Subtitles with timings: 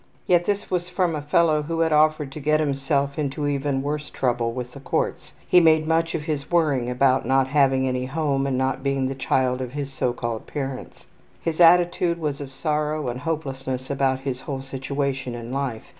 [0.25, 4.09] Yet this was from a fellow who had offered to get himself into even worse
[4.09, 5.31] trouble with the courts.
[5.47, 9.13] He made much of his worrying about not having any home and not being the
[9.13, 11.05] child of his so called parents.
[11.43, 15.83] His attitude was of sorrow and hopelessness about his whole situation in life.